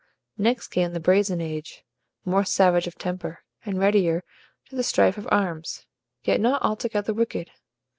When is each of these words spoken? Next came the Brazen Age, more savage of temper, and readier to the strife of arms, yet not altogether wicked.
Next 0.39 0.69
came 0.69 0.93
the 0.93 0.99
Brazen 0.99 1.39
Age, 1.41 1.83
more 2.25 2.43
savage 2.43 2.87
of 2.87 2.97
temper, 2.97 3.43
and 3.63 3.77
readier 3.77 4.23
to 4.67 4.75
the 4.75 4.81
strife 4.81 5.15
of 5.19 5.27
arms, 5.29 5.85
yet 6.23 6.41
not 6.41 6.63
altogether 6.63 7.13
wicked. 7.13 7.51